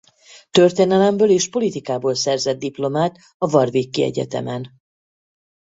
Történelemből 0.49 1.29
és 1.29 1.49
politikából 1.49 2.15
szerzett 2.15 2.59
diplomát 2.59 3.17
a 3.37 3.53
Warwicki 3.53 4.03
Egyetemen. 4.03 4.71